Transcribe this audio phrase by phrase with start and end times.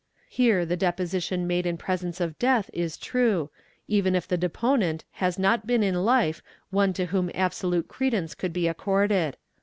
[0.29, 3.51] Here the leposition made in presence of death is true,
[3.87, 8.51] even if the deponent has not been in life one to whom absolute credence could
[8.51, 9.37] be accorded.